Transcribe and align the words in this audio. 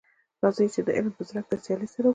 راځی 0.41 0.81
د 0.87 0.89
علم 0.97 1.13
په 1.17 1.23
زده 1.27 1.41
کړه 1.45 1.55
کي 1.57 1.63
سیالي 1.65 1.87
سره 1.93 2.03
وکړو. 2.05 2.09